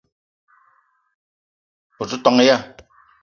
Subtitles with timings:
[2.05, 2.57] O te ton ya?